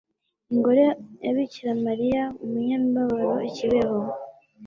[0.53, 0.79] ingoro
[1.23, 3.99] ya Bikiramariya Umunyamibabaro i Kibeho?